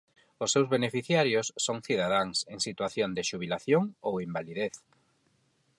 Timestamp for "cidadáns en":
1.87-2.59